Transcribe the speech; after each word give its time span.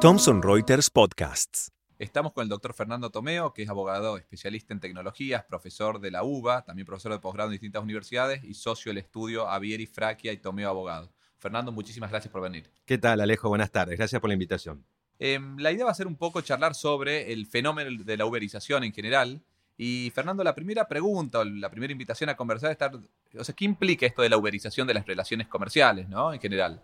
Thomson 0.00 0.42
Reuters 0.42 0.88
Podcasts. 0.88 1.72
Estamos 1.98 2.32
con 2.32 2.42
el 2.44 2.48
doctor 2.48 2.72
Fernando 2.72 3.10
Tomeo, 3.10 3.52
que 3.52 3.64
es 3.64 3.68
abogado 3.68 4.16
especialista 4.16 4.72
en 4.72 4.78
tecnologías, 4.78 5.42
profesor 5.42 5.98
de 5.98 6.12
la 6.12 6.22
UBA, 6.22 6.64
también 6.64 6.86
profesor 6.86 7.10
de 7.10 7.18
posgrado 7.18 7.48
en 7.48 7.54
distintas 7.54 7.82
universidades 7.82 8.44
y 8.44 8.54
socio 8.54 8.90
del 8.90 8.98
estudio 8.98 9.48
Avieri 9.48 9.86
Fraquia 9.86 10.32
y 10.32 10.36
Tomeo 10.36 10.70
Abogado. 10.70 11.12
Fernando, 11.38 11.72
muchísimas 11.72 12.10
gracias 12.10 12.30
por 12.30 12.42
venir. 12.42 12.70
¿Qué 12.84 12.96
tal, 12.96 13.20
Alejo? 13.20 13.48
Buenas 13.48 13.72
tardes. 13.72 13.98
Gracias 13.98 14.20
por 14.20 14.30
la 14.30 14.34
invitación. 14.34 14.86
Em, 15.18 15.58
la 15.58 15.72
idea 15.72 15.84
va 15.84 15.90
a 15.90 15.94
ser 15.94 16.06
un 16.06 16.16
poco 16.16 16.42
charlar 16.42 16.76
sobre 16.76 17.32
el 17.32 17.46
fenómeno 17.46 18.04
de 18.04 18.16
la 18.16 18.24
uberización 18.24 18.84
en 18.84 18.92
general. 18.92 19.42
Y 19.76 20.10
Fernando, 20.14 20.44
la 20.44 20.54
primera 20.54 20.86
pregunta 20.86 21.40
o 21.40 21.44
la 21.44 21.70
primera 21.70 21.92
invitación 21.92 22.30
a 22.30 22.36
conversar 22.36 22.70
es 22.70 22.74
estar, 22.74 22.92
o 23.36 23.44
sea, 23.44 23.54
¿qué 23.54 23.64
implica 23.64 24.06
esto 24.06 24.22
de 24.22 24.28
la 24.28 24.36
uberización 24.36 24.86
de 24.86 24.94
las 24.94 25.06
relaciones 25.06 25.48
comerciales, 25.48 26.08
¿no? 26.08 26.32
En 26.32 26.40
general. 26.40 26.82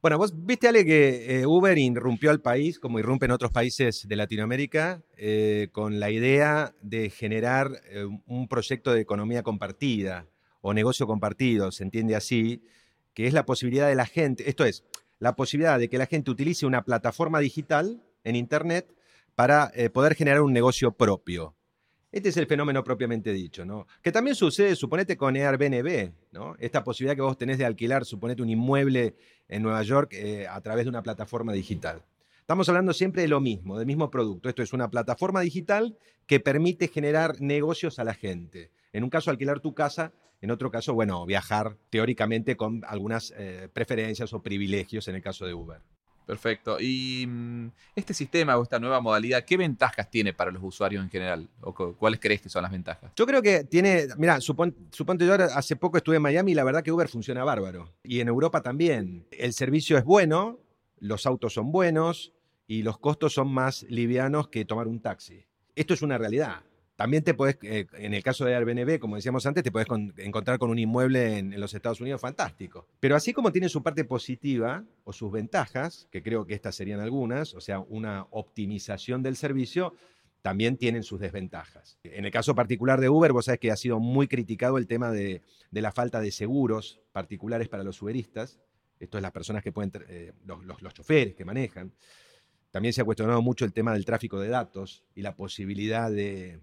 Bueno, 0.00 0.16
vos 0.16 0.32
viste, 0.46 0.68
Ale, 0.68 0.84
que 0.84 1.40
eh, 1.40 1.46
Uber 1.46 1.76
irrumpió 1.76 2.30
al 2.30 2.40
país, 2.40 2.78
como 2.78 3.00
irrumpe 3.00 3.26
en 3.26 3.32
otros 3.32 3.50
países 3.50 4.06
de 4.06 4.14
Latinoamérica, 4.14 5.02
eh, 5.16 5.70
con 5.72 5.98
la 5.98 6.08
idea 6.08 6.72
de 6.82 7.10
generar 7.10 7.82
eh, 7.90 8.04
un 8.26 8.46
proyecto 8.46 8.92
de 8.92 9.00
economía 9.00 9.42
compartida 9.42 10.28
o 10.60 10.72
negocio 10.72 11.08
compartido, 11.08 11.72
se 11.72 11.82
entiende 11.82 12.14
así, 12.14 12.62
que 13.12 13.26
es 13.26 13.32
la 13.32 13.44
posibilidad 13.44 13.88
de 13.88 13.96
la 13.96 14.06
gente, 14.06 14.48
esto 14.48 14.64
es, 14.64 14.84
la 15.18 15.34
posibilidad 15.34 15.80
de 15.80 15.88
que 15.88 15.98
la 15.98 16.06
gente 16.06 16.30
utilice 16.30 16.64
una 16.64 16.84
plataforma 16.84 17.40
digital 17.40 18.00
en 18.22 18.36
Internet 18.36 18.94
para 19.34 19.72
poder 19.92 20.14
generar 20.14 20.42
un 20.42 20.52
negocio 20.52 20.92
propio. 20.92 21.57
Este 22.10 22.30
es 22.30 22.36
el 22.38 22.46
fenómeno 22.46 22.82
propiamente 22.82 23.34
dicho, 23.34 23.66
¿no? 23.66 23.86
Que 24.02 24.10
también 24.10 24.34
sucede, 24.34 24.74
suponete, 24.76 25.18
con 25.18 25.36
Airbnb, 25.36 26.12
¿no? 26.32 26.56
Esta 26.58 26.82
posibilidad 26.82 27.14
que 27.14 27.20
vos 27.22 27.36
tenés 27.36 27.58
de 27.58 27.66
alquilar, 27.66 28.06
suponete, 28.06 28.40
un 28.40 28.48
inmueble 28.48 29.14
en 29.46 29.62
Nueva 29.62 29.82
York 29.82 30.14
eh, 30.14 30.46
a 30.48 30.58
través 30.62 30.86
de 30.86 30.88
una 30.88 31.02
plataforma 31.02 31.52
digital. 31.52 32.02
Estamos 32.40 32.66
hablando 32.70 32.94
siempre 32.94 33.20
de 33.20 33.28
lo 33.28 33.42
mismo, 33.42 33.76
del 33.76 33.86
mismo 33.86 34.10
producto. 34.10 34.48
Esto 34.48 34.62
es 34.62 34.72
una 34.72 34.88
plataforma 34.88 35.42
digital 35.42 35.98
que 36.26 36.40
permite 36.40 36.88
generar 36.88 37.42
negocios 37.42 37.98
a 37.98 38.04
la 38.04 38.14
gente. 38.14 38.70
En 38.94 39.04
un 39.04 39.10
caso, 39.10 39.30
alquilar 39.30 39.60
tu 39.60 39.74
casa, 39.74 40.14
en 40.40 40.50
otro 40.50 40.70
caso, 40.70 40.94
bueno, 40.94 41.26
viajar 41.26 41.76
teóricamente 41.90 42.56
con 42.56 42.84
algunas 42.86 43.34
eh, 43.36 43.68
preferencias 43.70 44.32
o 44.32 44.42
privilegios 44.42 45.08
en 45.08 45.16
el 45.16 45.22
caso 45.22 45.44
de 45.44 45.52
Uber. 45.52 45.82
Perfecto. 46.28 46.76
Y 46.78 47.24
mm, 47.26 47.70
este 47.96 48.12
sistema 48.12 48.58
o 48.58 48.62
esta 48.62 48.78
nueva 48.78 49.00
modalidad, 49.00 49.46
¿qué 49.46 49.56
ventajas 49.56 50.10
tiene 50.10 50.34
para 50.34 50.50
los 50.50 50.62
usuarios 50.62 51.02
en 51.02 51.08
general? 51.08 51.48
¿O 51.62 51.72
cuáles 51.72 52.20
crees 52.20 52.42
que 52.42 52.50
son 52.50 52.60
las 52.60 52.70
ventajas? 52.70 53.10
Yo 53.16 53.24
creo 53.24 53.40
que 53.40 53.64
tiene, 53.64 54.08
mira, 54.18 54.38
suponte 54.42 55.24
yo 55.24 55.32
hace 55.32 55.76
poco 55.76 55.96
estuve 55.96 56.16
en 56.16 56.22
Miami 56.22 56.52
y 56.52 56.54
la 56.54 56.64
verdad 56.64 56.82
que 56.82 56.92
Uber 56.92 57.08
funciona 57.08 57.44
bárbaro. 57.44 57.94
Y 58.02 58.20
en 58.20 58.28
Europa 58.28 58.60
también. 58.60 59.26
El 59.30 59.54
servicio 59.54 59.96
es 59.96 60.04
bueno, 60.04 60.58
los 60.98 61.24
autos 61.24 61.54
son 61.54 61.72
buenos 61.72 62.34
y 62.66 62.82
los 62.82 62.98
costos 62.98 63.32
son 63.32 63.48
más 63.48 63.84
livianos 63.84 64.48
que 64.48 64.66
tomar 64.66 64.86
un 64.86 65.00
taxi. 65.00 65.46
Esto 65.76 65.94
es 65.94 66.02
una 66.02 66.18
realidad. 66.18 66.60
También 66.98 67.22
te 67.22 67.32
puedes, 67.32 67.56
eh, 67.62 67.86
en 67.92 68.12
el 68.12 68.24
caso 68.24 68.44
de 68.44 68.56
Airbnb, 68.56 68.98
como 68.98 69.14
decíamos 69.14 69.46
antes, 69.46 69.62
te 69.62 69.70
puedes 69.70 69.86
encontrar 70.16 70.58
con 70.58 70.68
un 70.68 70.80
inmueble 70.80 71.38
en, 71.38 71.60
los 71.60 71.72
Estados 71.72 72.00
Unidos 72.00 72.20
fantástico. 72.20 72.88
Pero 72.98 73.14
así 73.14 73.32
como 73.32 73.52
tiene 73.52 73.68
su 73.68 73.84
parte 73.84 74.04
positiva 74.04 74.84
o 75.04 75.12
sus 75.12 75.30
ventajas, 75.30 76.08
que 76.10 76.24
creo 76.24 76.44
que 76.44 76.54
estas 76.54 76.74
serían 76.74 76.98
algunas, 76.98 77.54
o 77.54 77.60
sea, 77.60 77.78
una 77.78 78.26
optimización 78.32 79.22
del 79.22 79.36
servicio, 79.36 79.94
también 80.42 80.76
tienen 80.76 81.04
sus 81.04 81.20
desventajas. 81.20 82.00
En 82.02 82.24
el 82.24 82.32
caso 82.32 82.56
particular 82.56 83.00
de 83.00 83.08
Uber, 83.08 83.32
vos 83.32 83.44
sabés 83.44 83.60
que 83.60 83.70
ha 83.70 83.76
sido 83.76 84.00
muy 84.00 84.26
criticado 84.26 84.76
el 84.76 84.88
tema 84.88 85.12
de, 85.12 85.42
la 85.70 85.92
falta 85.92 86.20
de 86.20 86.32
seguros 86.32 87.00
particulares 87.12 87.68
para 87.68 87.84
los 87.84 88.02
uberistas. 88.02 88.58
Esto 88.98 89.18
es 89.18 89.22
las 89.22 89.30
personas 89.30 89.62
que 89.62 89.70
pueden, 89.70 89.92
eh, 90.08 90.32
los 90.44 90.94
choferes 90.94 91.36
que 91.36 91.44
manejan. 91.44 91.92
También 92.72 92.92
se 92.92 93.02
ha 93.02 93.04
cuestionado 93.04 93.40
mucho 93.40 93.64
el 93.64 93.72
tema 93.72 93.92
del 93.92 94.04
tráfico 94.04 94.40
de 94.40 94.48
datos 94.48 95.04
y 95.14 95.22
la 95.22 95.36
posibilidad 95.36 96.10
de, 96.10 96.60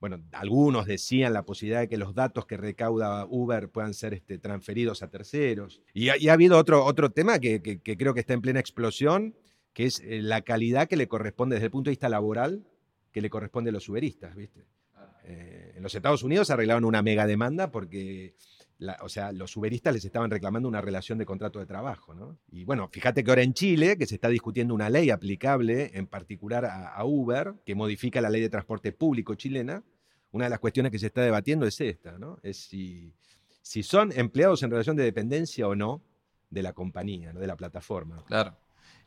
bueno, 0.00 0.22
algunos 0.32 0.86
decían 0.86 1.32
la 1.32 1.44
posibilidad 1.44 1.80
de 1.80 1.88
que 1.88 1.96
los 1.96 2.14
datos 2.14 2.46
que 2.46 2.56
recauda 2.56 3.26
Uber 3.26 3.68
puedan 3.70 3.94
ser 3.94 4.14
este, 4.14 4.38
transferidos 4.38 5.02
a 5.02 5.08
terceros. 5.08 5.80
Y 5.94 6.08
ha, 6.08 6.32
habido 6.32 6.58
otro, 6.58 6.84
otro 6.84 7.10
tema 7.10 7.38
que, 7.38 7.80
creo 7.82 8.14
que 8.14 8.20
está 8.20 8.34
en 8.34 8.42
plena 8.42 8.60
explosión, 8.60 9.34
que 9.72 9.84
es 9.84 10.00
eh, 10.00 10.20
la 10.22 10.42
calidad 10.42 10.88
que 10.88 10.96
le 10.96 11.08
corresponde 11.08 11.56
desde 11.56 11.66
el 11.66 11.70
punto 11.70 11.88
de 11.88 11.92
vista 11.92 12.08
laboral, 12.08 12.66
que 13.12 13.20
le 13.20 13.30
corresponde 13.30 13.70
a 13.70 13.72
los 13.72 13.88
uberistas, 13.88 14.34
¿viste? 14.36 14.66
Eh, 15.24 15.72
en 15.76 15.82
los 15.82 15.94
Estados 15.94 16.22
Unidos 16.22 16.50
arreglaron 16.50 16.84
una 16.84 17.02
mega 17.02 17.26
demanda 17.26 17.70
porque 17.70 18.36
o 19.00 19.08
sea, 19.08 19.32
los 19.32 19.56
uberistas 19.56 19.94
les 19.94 20.04
estaban 20.04 20.30
reclamando 20.30 20.68
una 20.68 20.80
relación 20.80 21.18
de 21.18 21.24
contrato 21.24 21.58
de 21.58 21.66
trabajo, 21.66 22.14
¿no? 22.14 22.38
Y 22.50 22.64
bueno, 22.64 22.88
fíjate 22.88 23.24
que 23.24 23.30
ahora 23.30 23.42
en 23.42 23.54
Chile, 23.54 23.96
que 23.96 24.06
se 24.06 24.16
está 24.16 24.28
discutiendo 24.28 24.74
una 24.74 24.90
ley 24.90 25.10
aplicable 25.10 25.90
en 25.94 26.06
particular 26.06 26.66
a, 26.66 27.02
Uber, 27.04 27.54
que 27.64 27.74
modifica 27.74 28.20
la 28.20 28.28
ley 28.28 28.42
de 28.42 28.50
transporte 28.50 28.92
público 28.92 29.34
chilena, 29.34 29.82
una 30.32 30.44
de 30.44 30.50
las 30.50 30.58
cuestiones 30.58 30.92
que 30.92 30.98
se 30.98 31.06
está 31.06 31.22
debatiendo 31.22 31.66
es 31.66 31.80
esta, 31.80 32.18
¿no? 32.18 32.38
Es 32.42 32.58
si, 32.58 33.14
si 33.62 33.82
son 33.82 34.12
empleados 34.12 34.62
en 34.62 34.70
relación 34.70 34.96
de 34.96 35.04
dependencia 35.04 35.66
o 35.66 35.74
no 35.74 36.02
de 36.50 36.62
la 36.62 36.72
compañía, 36.72 37.32
¿no? 37.32 37.40
de 37.40 37.46
la 37.46 37.56
plataforma. 37.56 38.22
Claro. 38.26 38.56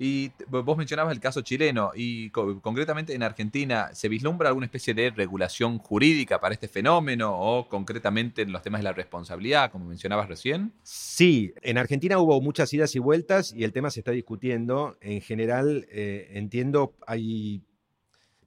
Y 0.00 0.30
vos 0.46 0.78
mencionabas 0.78 1.12
el 1.12 1.18
caso 1.18 1.40
chileno 1.40 1.90
y 1.92 2.30
concretamente 2.30 3.14
en 3.14 3.24
Argentina, 3.24 3.90
¿se 3.92 4.08
vislumbra 4.08 4.48
alguna 4.48 4.66
especie 4.66 4.94
de 4.94 5.10
regulación 5.10 5.78
jurídica 5.78 6.40
para 6.40 6.54
este 6.54 6.68
fenómeno 6.68 7.36
o 7.36 7.68
concretamente 7.68 8.42
en 8.42 8.52
los 8.52 8.62
temas 8.62 8.78
de 8.78 8.84
la 8.84 8.92
responsabilidad, 8.92 9.72
como 9.72 9.86
mencionabas 9.86 10.28
recién? 10.28 10.72
Sí, 10.84 11.52
en 11.62 11.78
Argentina 11.78 12.20
hubo 12.20 12.40
muchas 12.40 12.72
idas 12.72 12.94
y 12.94 13.00
vueltas 13.00 13.52
y 13.52 13.64
el 13.64 13.72
tema 13.72 13.90
se 13.90 13.98
está 14.00 14.12
discutiendo. 14.12 14.96
En 15.00 15.20
general, 15.20 15.88
eh, 15.90 16.30
entiendo, 16.34 16.94
hay, 17.04 17.64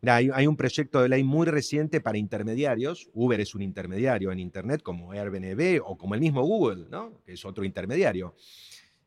hay, 0.07 0.47
un 0.47 0.55
proyecto 0.55 1.01
de 1.01 1.09
ley 1.09 1.25
muy 1.25 1.47
reciente 1.47 1.99
para 1.99 2.17
intermediarios. 2.17 3.09
Uber 3.13 3.41
es 3.41 3.55
un 3.55 3.61
intermediario 3.61 4.31
en 4.31 4.39
Internet 4.39 4.81
como 4.83 5.11
Airbnb 5.11 5.81
o 5.83 5.97
como 5.97 6.15
el 6.15 6.21
mismo 6.21 6.43
Google, 6.43 6.85
¿no? 6.89 7.21
que 7.25 7.33
es 7.33 7.43
otro 7.43 7.65
intermediario. 7.65 8.35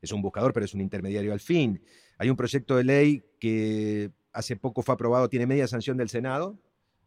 Es 0.03 0.13
un 0.13 0.21
buscador, 0.21 0.53
pero 0.53 0.67
es 0.67 0.75
un 0.75 0.83
intermediario 0.83 1.33
al 1.33 1.41
fin. 1.41 1.81
Hay 2.19 2.31
un 2.31 2.37
proyecto 2.37 2.77
de 2.77 2.85
ley 2.85 3.25
que 3.41 4.11
hace 4.33 4.57
poco 4.57 4.83
fue 4.83 4.95
aprobado, 4.95 5.29
tiene 5.29 5.47
media 5.47 5.67
sanción 5.67 5.97
del 5.97 6.09
Senado, 6.09 6.59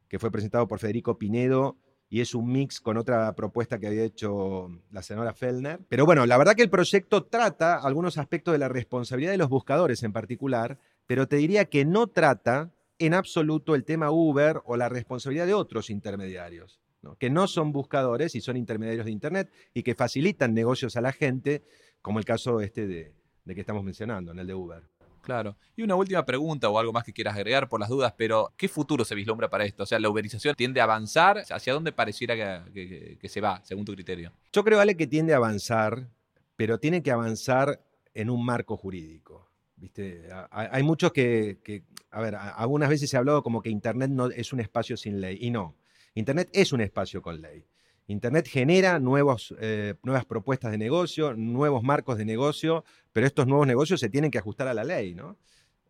que 0.08 0.20
fue 0.20 0.32
presentado 0.32 0.68
por 0.68 0.80
Federico 0.80 1.18
Pinedo 1.18 1.78
y 2.10 2.22
es 2.22 2.34
un 2.34 2.52
mix 2.52 2.80
con 2.80 2.98
otra 2.98 3.36
propuesta 3.36 3.80
que 3.80 3.88
había 3.88 4.04
hecho 4.04 4.70
la 4.92 5.02
senadora 5.02 5.34
Fellner. 5.34 5.82
Pero 5.90 6.06
bueno, 6.06 6.26
la 6.26 6.38
verdad 6.38 6.56
que 6.56 6.64
el 6.64 6.70
proyecto 6.70 7.26
trata 7.26 7.76
algunos 7.76 8.18
aspectos 8.18 8.54
de 8.54 8.60
la 8.60 8.70
responsabilidad 8.70 9.32
de 9.32 9.38
los 9.38 9.50
buscadores 9.50 10.04
en 10.04 10.14
particular, 10.14 10.80
pero 11.06 11.28
te 11.28 11.36
diría 11.36 11.66
que 11.66 11.86
no 11.86 12.08
trata 12.08 12.72
en 13.00 13.14
absoluto 13.14 13.76
el 13.76 13.84
tema 13.84 14.12
Uber 14.12 14.62
o 14.66 14.78
la 14.78 14.90
responsabilidad 14.90 15.48
de 15.48 15.54
otros 15.54 15.90
intermediarios, 15.90 16.80
que 17.20 17.30
no 17.30 17.48
son 17.48 17.72
buscadores 17.72 18.36
y 18.36 18.42
son 18.42 18.58
intermediarios 18.58 19.06
de 19.06 19.12
Internet 19.12 19.52
y 19.74 19.84
que 19.84 19.94
facilitan 19.94 20.54
negocios 20.54 20.96
a 20.96 21.02
la 21.02 21.12
gente, 21.12 21.64
como 22.02 22.20
el 22.20 22.26
caso 22.26 22.62
este 22.62 22.88
de, 22.88 23.14
de 23.44 23.56
que 23.56 23.62
estamos 23.62 23.84
mencionando, 23.84 24.32
en 24.32 24.40
el 24.40 24.48
de 24.48 24.54
Uber. 24.54 24.84
Claro. 25.28 25.58
Y 25.76 25.82
una 25.82 25.96
última 25.96 26.26
pregunta 26.26 26.70
o 26.70 26.80
algo 26.80 26.94
más 26.94 27.04
que 27.04 27.12
quieras 27.12 27.36
agregar 27.36 27.68
por 27.68 27.82
las 27.82 27.90
dudas, 27.90 28.14
pero 28.16 28.54
¿qué 28.56 28.70
futuro 28.70 29.04
se 29.04 29.14
vislumbra 29.14 29.50
para 29.50 29.66
esto? 29.66 29.84
O 29.84 29.86
sea, 29.86 30.00
¿la 30.00 30.10
uberización 30.10 30.56
tiende 30.56 30.80
a 30.80 30.86
avanzar? 30.86 31.44
¿Hacia 31.50 31.74
dónde 31.74 31.92
pareciera 31.92 32.64
que, 32.74 33.20
se 33.22 33.42
va, 33.42 33.60
según 33.66 33.84
tu 33.84 33.94
criterio? 33.94 34.32
Yo 34.54 34.64
creo, 34.64 34.80
Ale, 34.80 34.96
que 34.96 35.06
tiende 35.06 35.34
a 35.34 35.36
avanzar, 35.36 36.08
pero 36.56 36.80
tiene 36.80 37.04
que 37.04 37.12
avanzar 37.12 37.84
en 38.14 38.30
un 38.30 38.46
marco 38.46 38.78
jurídico. 38.78 39.52
¿Viste? 39.76 40.30
Hay 40.50 40.84
muchos 40.84 41.12
que, 41.12 41.84
a 42.10 42.22
ver, 42.22 42.36
algunas 42.36 42.88
veces 42.88 43.10
se 43.10 43.18
ha 43.18 43.20
hablado 43.20 43.44
como 43.44 43.62
que 43.62 43.70
Internet 43.70 44.10
no 44.10 44.28
es 44.28 44.54
un 44.54 44.62
espacio 44.62 44.96
sin 44.96 45.20
ley, 45.20 45.40
y 45.42 45.52
no. 45.52 45.76
Internet 46.14 46.50
es 46.54 46.72
un 46.72 46.80
espacio 46.80 47.22
con 47.22 47.42
ley. 47.42 47.66
Internet 48.08 48.48
genera 48.48 49.00
nuevos, 49.00 49.54
eh, 49.60 49.96
nuevas 50.02 50.26
propuestas 50.26 50.72
de 50.72 50.78
negocio, 50.78 51.34
nuevos 51.34 51.84
marcos 51.84 52.18
de 52.18 52.24
negocio, 52.24 52.86
pero 53.12 53.28
estos 53.28 53.48
nuevos 53.48 53.68
negocios 53.68 54.00
se 54.00 54.10
tienen 54.10 54.32
que 54.32 54.38
ajustar 54.38 54.70
a 54.70 54.74
la 54.74 54.86
ley, 54.86 55.14
¿no? 55.14 55.38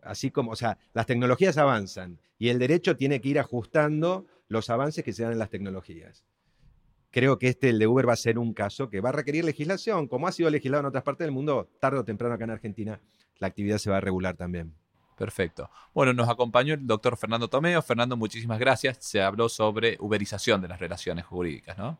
Así 0.01 0.31
como, 0.31 0.51
o 0.51 0.56
sea, 0.56 0.80
las 0.94 1.06
tecnologías 1.06 1.57
avanzan 1.57 2.19
y 2.39 2.50
el 2.50 2.57
derecho 2.57 2.97
tiene 2.97 3.21
que 3.21 3.30
ir 3.30 3.39
ajustando 3.39 4.25
los 4.47 4.69
avances 4.71 5.03
que 5.03 5.13
se 5.13 5.24
dan 5.24 5.33
en 5.33 5.39
las 5.39 5.50
tecnologías. 5.50 6.25
Creo 7.12 7.38
que 7.38 7.50
este, 7.50 7.69
el 7.69 7.80
de 7.80 7.88
Uber, 7.88 8.07
va 8.07 8.13
a 8.13 8.18
ser 8.18 8.39
un 8.39 8.53
caso 8.53 8.89
que 8.89 9.00
va 9.00 9.09
a 9.09 9.13
requerir 9.13 9.45
legislación, 9.45 10.07
como 10.07 10.27
ha 10.27 10.31
sido 10.31 10.50
legislado 10.50 10.81
en 10.81 10.88
otras 10.88 11.03
partes 11.03 11.25
del 11.25 11.31
mundo, 11.31 11.69
tarde 11.80 12.00
o 12.00 12.03
temprano 12.03 12.33
acá 12.33 12.45
en 12.45 12.51
Argentina, 12.51 13.00
la 13.38 13.47
actividad 13.47 13.77
se 13.77 13.89
va 13.89 13.97
a 13.97 14.01
regular 14.01 14.36
también. 14.36 14.74
Perfecto. 15.18 15.69
Bueno, 15.94 16.13
nos 16.13 16.30
acompañó 16.30 16.75
el 16.75 16.86
doctor 16.86 17.18
Fernando 17.18 17.47
Tomeo. 17.47 17.81
Fernando, 17.81 18.15
muchísimas 18.15 18.59
gracias. 18.59 18.97
Se 19.01 19.21
habló 19.21 19.50
sobre 19.50 19.97
uberización 20.00 20.62
de 20.62 20.68
las 20.68 20.80
relaciones 20.80 21.25
jurídicas, 21.25 21.77
¿no? 21.77 22.00